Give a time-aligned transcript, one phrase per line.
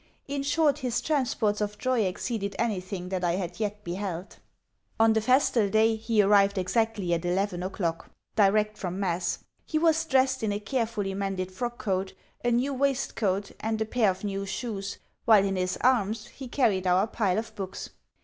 [0.27, 4.37] In short, his transports of joy exceeded anything that I had yet beheld.
[4.99, 9.43] On the festal day he arrived exactly at eleven o'clock, direct from Mass.
[9.63, 14.23] He was dressed in a carefully mended frockcoat, a new waistcoat, and a pair of
[14.23, 17.91] new shoes, while in his arms he carried our pile of books.